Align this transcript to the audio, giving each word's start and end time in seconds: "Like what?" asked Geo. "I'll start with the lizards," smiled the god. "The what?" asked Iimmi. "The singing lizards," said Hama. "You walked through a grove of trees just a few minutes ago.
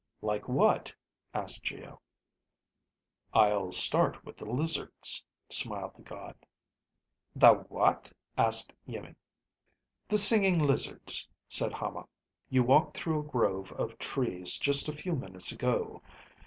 "Like 0.23 0.47
what?" 0.47 0.91
asked 1.31 1.61
Geo. 1.61 2.01
"I'll 3.35 3.71
start 3.71 4.25
with 4.25 4.35
the 4.35 4.49
lizards," 4.49 5.23
smiled 5.47 5.91
the 5.95 6.01
god. 6.01 6.33
"The 7.35 7.53
what?" 7.69 8.11
asked 8.35 8.73
Iimmi. 8.87 9.13
"The 10.07 10.17
singing 10.17 10.57
lizards," 10.57 11.29
said 11.47 11.73
Hama. 11.73 12.07
"You 12.49 12.63
walked 12.63 12.97
through 12.97 13.19
a 13.19 13.23
grove 13.29 13.71
of 13.73 13.99
trees 13.99 14.57
just 14.57 14.87
a 14.87 14.91
few 14.93 15.15
minutes 15.15 15.51
ago. 15.51 16.01